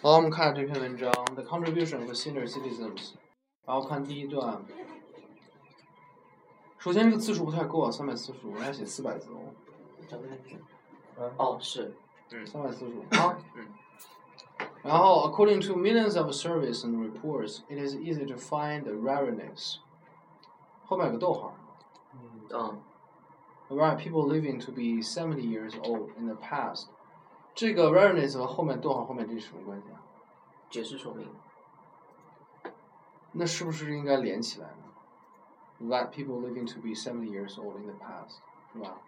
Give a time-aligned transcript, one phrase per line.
[0.00, 3.12] 好，我们看这篇文章，The contribution of senior citizens，
[3.64, 4.62] 然后看第一段。
[6.78, 9.54] 首先，这个字数不太够啊，三百四十五，人家写四百字哦。
[10.08, 10.56] 找个纸。
[11.16, 11.94] 嗯哦，是。
[12.44, 13.04] 三百四十五。
[13.12, 13.36] 好。
[14.82, 19.76] 然后，according to millions of surveys and reports, it is easy to find the rareness。
[20.84, 21.54] 后面有个逗号。
[22.50, 22.82] 嗯。
[23.68, 26.88] Right, people living to be seventy years old in the past。
[27.57, 29.99] 这个 rareness 和后面逗号后面这是什么关系啊？
[30.69, 31.27] 解释说明。
[33.31, 34.83] 那是不是应该连起来呢
[35.89, 38.37] ？That people living to be seventy years old in the past，
[38.71, 38.99] 是吧？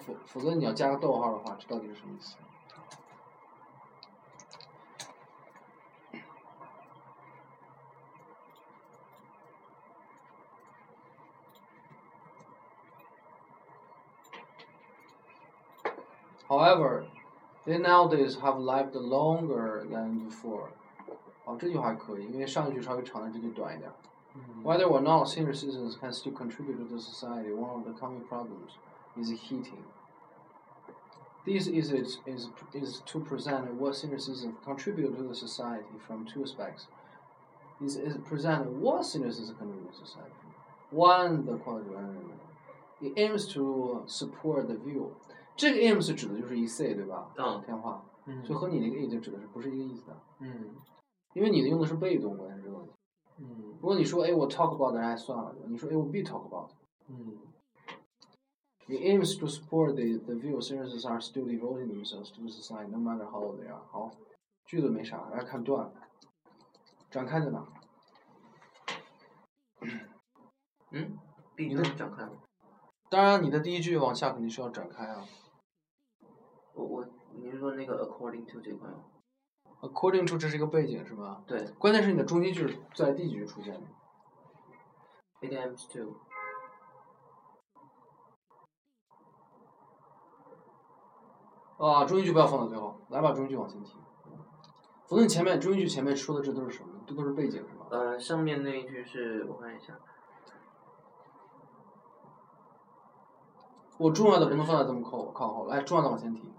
[0.00, 2.36] 否否则你要加个逗号的话，这到底是什么意思
[16.46, 17.06] ？However,
[17.65, 20.69] they nowadays have lived longer than before。
[21.45, 23.91] 哦，这句话可以，因为上一句稍微长点，这句短一点。
[24.63, 28.77] Whether or not senior citizens can still contribute to the society, one of the common problems
[29.17, 29.83] is heating.
[31.45, 36.25] This is, is, is, is to present what senior citizens contribute to the society from
[36.25, 36.87] two aspects.
[37.81, 40.33] Is, is present what senior citizens contribute to society.
[40.91, 41.89] One, the quality
[43.01, 45.15] it aims to support the view.
[45.56, 47.32] 这个 aims 指的就是 essay 对吧？
[47.36, 47.62] 嗯。
[47.64, 48.04] 天话。
[48.26, 48.44] 嗯。
[48.44, 50.16] 所以和你那个 a 就指的是不是一个意思的。
[50.40, 50.74] 嗯。
[51.34, 52.92] 因为你的用的是被动，关键是这个问题。
[53.38, 56.70] 嗯，如果你说哎我 talk about 那还算了，你说哎我 be talk about，
[57.08, 57.36] 嗯
[58.86, 63.28] ，it aims to support the the view citizens are still devoting themselves to society no matter
[63.28, 63.82] how old they are。
[63.90, 64.12] 好，
[64.64, 65.90] 句子没啥，来看段，
[67.10, 67.66] 展开在哪？
[70.92, 71.18] 嗯，
[71.56, 72.28] 你的展开。
[73.10, 75.26] 当然，你的第一句往下肯定是要展开啊。
[76.74, 79.04] 我我，你是说那个 according to 这块吗
[79.80, 81.42] ？According to 这是一个背景是吧？
[81.46, 81.64] 对。
[81.78, 83.86] 关键是你的中心句在第几句出现的
[85.40, 86.16] ？It aims to。
[91.76, 93.98] 啊，中心句不要放到最后，来把中心句往前提。
[95.06, 96.88] 否则你前面中心句前面说的这都是什么？
[97.06, 97.86] 这都是背景是吧？
[97.90, 99.98] 呃，上面那一句是我看一下。
[103.98, 106.52] 我重要的不能放在这么靠靠后，来，重要的往前提。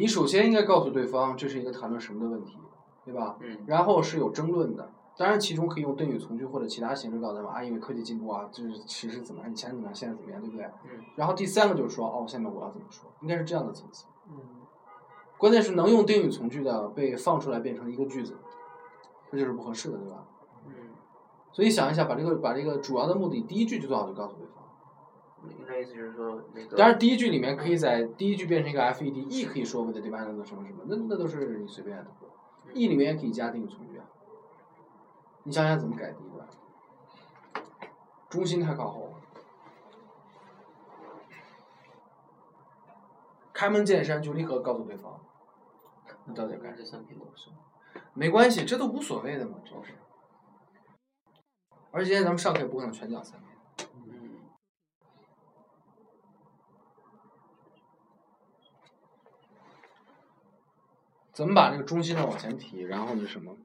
[0.00, 2.56] 你首先应该告诉对方这是一个谈论什么的问题，
[3.04, 3.36] 对吧？
[3.40, 3.58] 嗯。
[3.66, 10.64] 然后是有争论的，当然其中可以用定语从句或者其他形式告诉他们啊，因为科技进步啊，就是其实怎么样，以前怎么样，现在怎么样，对不对？
[10.84, 11.04] 嗯。
[11.16, 14.06] 然后第三个就是说，哦，下面我要怎么说，应该是这样的层次。
[14.30, 14.38] 嗯。
[15.36, 18.38] 关键是能用定语从句的被放出来变成一个句子，
[19.30, 20.24] 这就是不合适的，对吧？
[20.66, 20.72] 嗯。
[21.52, 24.49] 所以想一下，把这个把这个主要的目的第一句就做好，就告诉对方。
[25.66, 26.76] 那意思就是说，那个。
[26.76, 32.06] 当然，第一句里面可以在第一句变成一个 F E D，E 可以说 with demand 什么什么，那那都是你随便的。
[32.72, 34.04] E 里面也可以加定语从句啊。
[35.42, 36.46] 你想想怎么改第一段？
[38.28, 39.14] 中心太靠后。
[43.52, 45.20] 开门见山就立刻告诉对方，
[46.24, 47.50] 那到底干这三篇都是。
[48.14, 49.92] 没关系，这都无所谓的嘛，这都是。
[51.90, 53.50] 而且今天咱们上课也不可能全讲三篇。
[61.40, 63.56] 怎么把这个中心呢往前提，然后呢什么？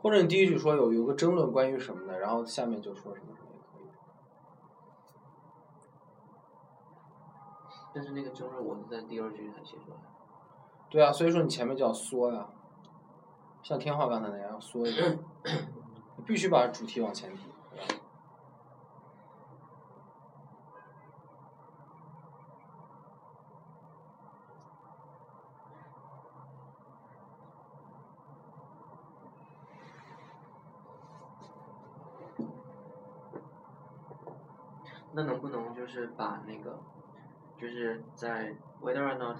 [0.00, 3.88] 或者你第一句说有有个争论关于什么的，然后下面就说什么什么也可以。
[7.94, 9.96] 但是那个争论我是在第二句才写出来。
[10.88, 12.48] 对啊，所以说你前面就要缩呀，
[13.62, 15.18] 像天浩刚才那样缩一点，
[16.16, 17.42] 你必须把主题往前提。
[35.12, 36.78] 那能不能就是把那个，
[37.58, 39.36] 就是在 whether or not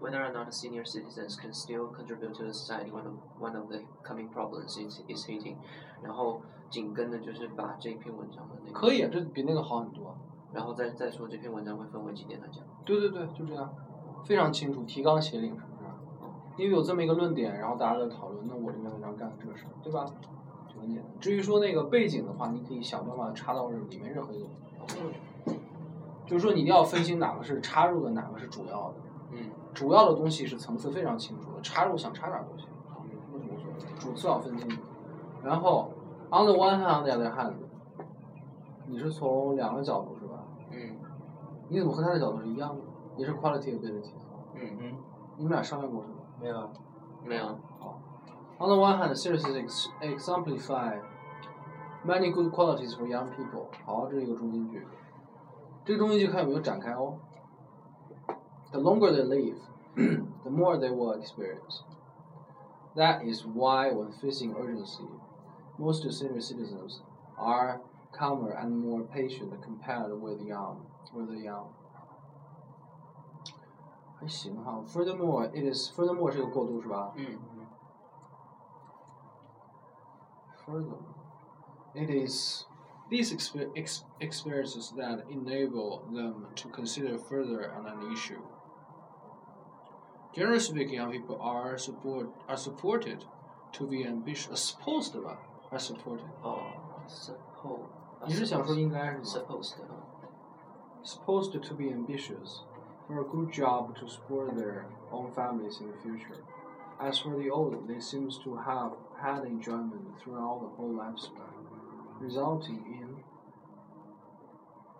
[0.00, 3.68] whether or not senior citizens can still contribute to the society, one of one of
[3.68, 5.56] the coming problems is is hating。
[6.02, 8.78] 然后紧跟着就是把这篇文章的那个。
[8.78, 10.16] 可以啊，这比那个好很多。
[10.52, 12.64] 然后再再说这篇文章会分为几点来讲。
[12.84, 13.70] 对对对，就这样，
[14.24, 16.62] 非常清楚，提纲挈领，是不是？
[16.62, 20.06] 因为有这么一个论点，然后大家在讨论，那我这篇文章干的这个事儿，对吧？
[21.20, 24.46] 至于说那个背景的话，你可以想办法插到里面任何一个。
[26.26, 28.94] 就是说，你一定要分清哪个是插入的，哪个是主要的。
[29.32, 29.50] 嗯。
[29.74, 32.68] 主要的东西是层次非常清楚的，插入想插哪都行。
[33.98, 34.80] 主次要分清楚。
[35.42, 35.90] 然后
[36.30, 37.54] ，on the one hand，on the other hand，
[38.86, 40.44] 你是从两个角度是吧？
[40.70, 40.96] 嗯。
[41.68, 42.82] 你怎么和他的角度是一样的？
[43.16, 44.12] 也是 quality ability。
[44.54, 44.94] 嗯嗯。
[45.36, 46.16] 你们俩商量过是吗？
[46.40, 46.70] 没有。
[47.24, 47.46] 没有。
[47.78, 48.00] 好。
[48.59, 49.65] On the one hand, seriously
[50.01, 50.97] exemplify
[52.05, 53.67] many good qualities for young people。
[53.85, 54.87] 好，这是一个中心句。
[55.83, 57.17] 这个中心句看有没有展开哦。
[58.71, 59.57] The longer they live,
[60.43, 61.83] the more they will experience.
[62.95, 65.07] That is why, when facing urgency,
[65.77, 67.01] most senior citizens
[67.37, 67.81] are
[68.17, 71.67] calmer and more patient compared with young, with the young.
[74.19, 74.81] 还行哈。
[74.87, 77.11] Furthermore, it is furthermore 是个过渡是吧？
[77.15, 77.39] 嗯。
[80.67, 81.15] Furthermore,
[81.93, 82.65] it is
[83.09, 88.41] these exper ex experiences that enable them to consider further on an issue.
[90.33, 93.25] Generally speaking, young people are support are supported
[93.73, 94.59] to be ambitious.
[94.61, 95.37] Supposed 吧，
[95.71, 96.25] are supported.
[96.41, 96.59] 哦，
[97.07, 97.85] suppose.
[98.25, 99.23] 你是想说应该是吗？
[99.23, 99.75] Supposed.
[101.03, 102.63] Supposed to be ambitious
[103.07, 106.41] for a good job to support their own families in the future.
[106.99, 111.51] As for the old, they seem to have had enjoyment throughout the whole lifespan,
[112.21, 113.17] resulting in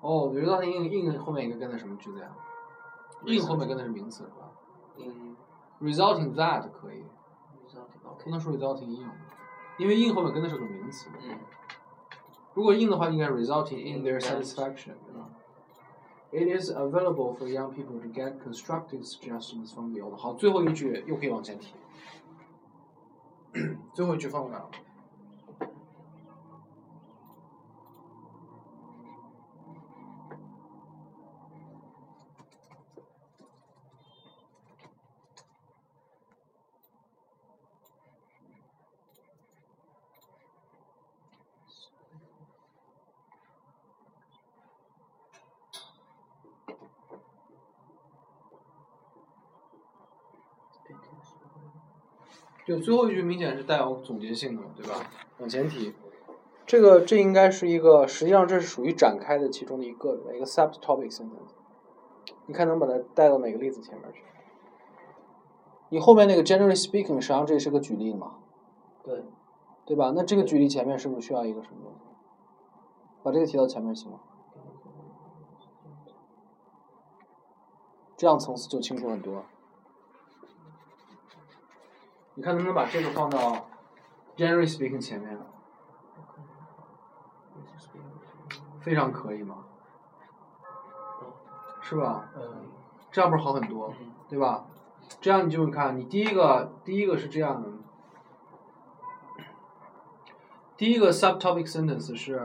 [0.00, 2.34] 哦，resulting in in 后面应该跟的什么句子呀？
[3.24, 4.50] in 后面跟的是名词是吧？
[4.98, 5.36] in
[5.80, 7.04] resulting that 可以，
[7.68, 9.10] resulting 不能说 resulting in，
[9.78, 11.08] 因为 in 后面跟的是个名词。
[11.20, 11.38] 嗯。
[12.54, 15.28] 如果 in 的话，应该 resulting in their satisfaction，对吧？
[16.32, 20.16] It is available for young people to get constructive suggestions from the old。
[20.16, 21.74] 好，最后一句又可以往前提。
[23.93, 24.65] 最后一句放到哪
[52.73, 52.77] 儿？
[52.77, 55.09] 就最后一句明显是带有总结性的，对吧？
[55.39, 55.93] 往前提，
[56.65, 61.53] 这个这应该是一个，实际上这是属于展开的其中的一个，一个 subtopic sentence。
[62.45, 64.23] 你看能把它带到哪个例子前面去？
[65.89, 68.35] 你后面那个 generally speaking，实际上这是个举例嘛？
[69.03, 69.23] 对。
[69.85, 70.11] 对吧？
[70.13, 71.99] 那这个举例前面是不是需要一个什么东西？
[73.23, 74.19] 把这个提到前面行吗？
[78.17, 79.45] 这样层次就清楚很多。
[82.36, 83.66] 你看能不能把这个放到
[84.36, 85.38] generally speaking 前面？
[88.80, 89.64] 非常可以嘛，
[91.80, 92.28] 是吧？
[92.36, 92.66] 嗯。
[93.12, 93.92] 这样不是好很多，
[94.28, 94.64] 对吧？
[95.20, 97.68] 这样你就看，你第一个第一个是这样的，
[100.76, 102.38] 第一个 subtopic sentence 是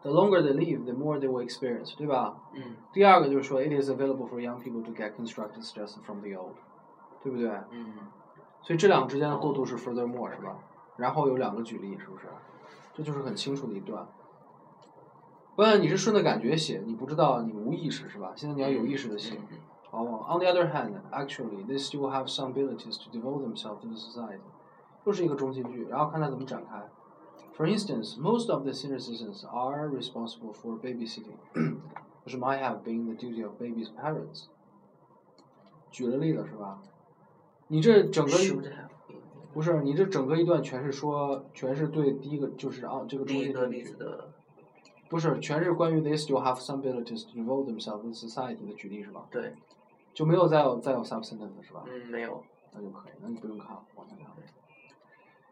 [0.00, 2.34] the longer they live, the more they will experience，对吧？
[2.54, 2.76] 嗯。
[2.92, 6.54] 第二个就是说 it is available for young people to get constructive suggestions from the old，
[7.22, 7.50] 对不对？
[7.70, 7.92] 嗯。
[8.63, 10.57] 所以这两个之间的过渡是 furthermore 是吧？
[10.97, 12.27] 然后有两个举例，是不是？
[12.93, 14.07] 这就是很清楚的一段。
[15.55, 18.31] 关键你是顺着感觉写，你不知道，你无意识是吧？
[18.35, 19.37] 现在你要有意识的写。
[19.91, 24.39] 好，On the other hand, actually, they still have some abilities to devote themselves to the society。
[25.05, 26.89] 又是一个中心句，然后看它怎么展开。
[27.55, 31.37] For instance, most of the senior citizens are responsible for babysitting,
[32.25, 34.45] which might have been the duty of baby's parents。
[35.91, 36.81] 举了例子是吧？
[37.73, 38.37] 你这整个
[39.51, 44.29] 不是你这整个一段全是说，全是对第一个就是啊这个中心例子的，
[45.09, 49.25] 不是全是关于 they still have some abilities to devote themselves to society 的举例是吧？
[49.31, 49.55] 对，
[50.13, 51.83] 就没有再有再有 sub sentence 是吧？
[51.87, 54.27] 嗯，没有，那就可以，那你不用看，往下看。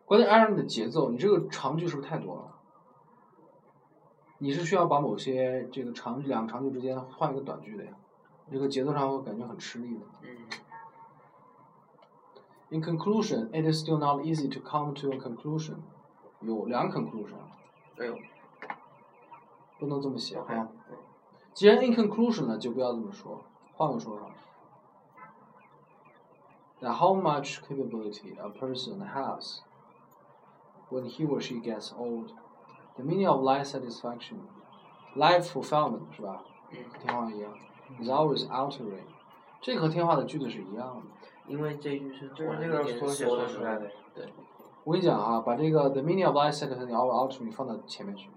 [0.06, 2.52] 关键按照你的节奏，你这个长句是不是太多了？
[4.38, 7.92] 你是需要把某些这个长句两个长句之间换一个短句的呀，
[8.52, 10.02] 这个节奏上会感觉很吃力的。
[10.22, 10.38] 嗯。
[12.71, 15.77] In conclusion, it is still not easy to come to a conclusion.
[16.41, 17.39] 有两 conclusion。
[17.97, 18.17] 没有。
[19.79, 20.69] 不能这么写哈。
[21.55, 24.27] 既然 in conclusion 了，就不要这么说，换个说法。
[26.81, 29.61] that how much capability a person has
[30.91, 32.33] when he or she gets old.
[32.97, 34.41] The meaning of life satisfaction,
[35.15, 36.43] life fulfillment 是吧？
[36.71, 37.53] 嗯天话一样，
[38.01, 39.05] is always altering。
[39.63, 41.20] 这个和天话的句子是一样的。
[41.52, 44.26] 因为这句是就是那我那个缩写说缩出来的，对，
[44.86, 48.30] 我跟你讲啊，把这个 the meaning of life satisfaction always altering 放到前面去。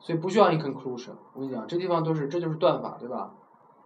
[0.00, 1.12] 所以不需要 in conclusion。
[1.34, 3.32] 我跟你讲，这地方都是这就是断法，对吧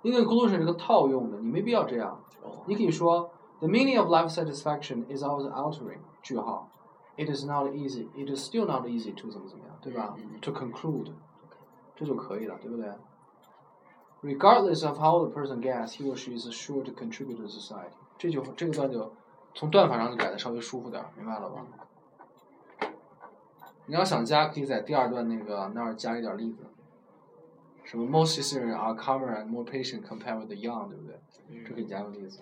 [0.02, 2.18] ？in conclusion 这个套用的，你没必要这样。
[2.42, 5.98] 哦，你可以说 the meaning of life satisfaction is always altering。
[6.22, 6.70] 句号
[7.18, 11.12] ，it is not easy, it is still not easy to 怎么怎么样，对吧？to conclude，
[11.96, 12.88] 这就可以了，对不对
[14.22, 17.92] ？Regardless of how the person gets, he or she is sure to contribute to society。
[18.18, 19.12] 这就这个段就
[19.54, 21.66] 从段法上就改的稍微舒服点儿，明白了吧？
[23.86, 26.64] 你要想加，可以在第二段那个那儿加一点例子。
[27.84, 31.20] 什么 most citizens are calmer and more patient compared with the young，对不对？
[31.64, 32.40] 这可以加个例子。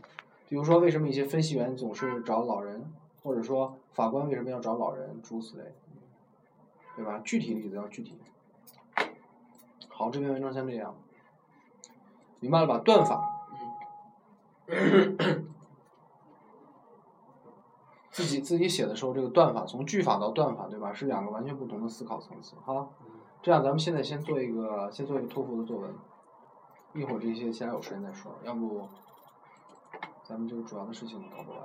[0.49, 2.85] 比如说，为什么一些分析员总是找老人，
[3.25, 5.75] 或者说法官为什么要找老人，诸如此类，
[6.95, 7.21] 对吧？
[7.25, 8.17] 具体例子要具体。
[10.03, 10.97] 好，这篇文章先这样，
[12.41, 12.79] 明白了吧？
[12.79, 13.23] 断法。
[18.11, 20.93] 自己自己写的时候，这个断法从句法到断法，对吧？
[20.93, 22.57] 是两个完全不同的思考层次。
[22.65, 22.91] 好，
[23.43, 25.95] 这样咱们现在先做一个，先做一个托福的作文，
[26.95, 28.89] 一会儿这些其他有时间再说，要不
[30.25, 31.61] 咱们这个主要的事情搞不完。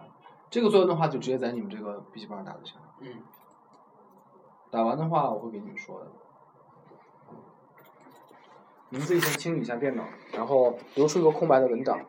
[0.52, 2.84] 这个作文的话，就直接在你们这个笔记本上打就行了。
[3.00, 3.24] 嗯，
[4.70, 6.12] 打完的话，我会给你们说的。
[8.90, 10.04] 你们自己先清理一下电脑，
[10.34, 12.00] 然后留出一个空白的文档。